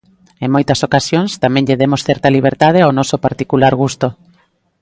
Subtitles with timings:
[0.43, 4.07] En moitas ocasións tamén lle demos certa liberdade ao noso particular gusto.